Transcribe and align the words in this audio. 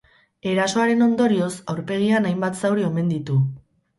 Erasoaren 0.51 1.05
ondorioz, 1.07 1.51
aurpegian 1.75 2.27
hainbat 2.29 2.57
zauri 2.65 2.87
omen 2.87 3.13
ditu. 3.15 3.37